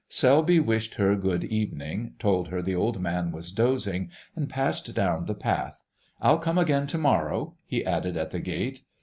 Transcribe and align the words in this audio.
Selby 0.09 0.59
wished 0.59 0.95
her 0.95 1.15
good 1.15 1.43
evening, 1.43 2.15
told 2.17 2.47
her 2.47 2.63
the 2.63 2.73
old 2.73 2.99
man 2.99 3.31
was 3.31 3.51
dozing, 3.51 4.09
and 4.35 4.49
passed 4.49 4.91
down 4.95 5.25
the 5.25 5.35
path. 5.35 5.83
"I'll 6.19 6.39
come 6.39 6.57
again 6.57 6.87
to 6.87 6.97
morrow," 6.97 7.53
he 7.67 7.85
added 7.85 8.17
at 8.17 8.31
the 8.31 8.39
gate. 8.39 8.81